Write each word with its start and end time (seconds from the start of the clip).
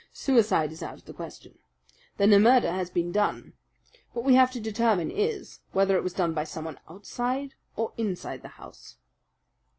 Suicide 0.13 0.71
is 0.71 0.81
out 0.81 0.95
of 0.95 1.05
the 1.05 1.13
question. 1.13 1.59
Then 2.17 2.33
a 2.33 2.39
murder 2.39 2.71
has 2.71 2.89
been 2.89 3.11
done. 3.11 3.53
What 4.13 4.25
we 4.25 4.33
have 4.33 4.49
to 4.53 4.59
determine 4.59 5.11
is, 5.11 5.59
whether 5.73 5.95
it 5.95 6.03
was 6.03 6.13
done 6.13 6.33
by 6.33 6.43
someone 6.45 6.79
outside 6.89 7.53
or 7.75 7.93
inside 7.99 8.41
the 8.41 8.47
house." 8.57 8.97